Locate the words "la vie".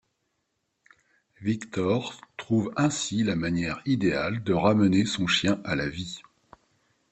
5.75-6.23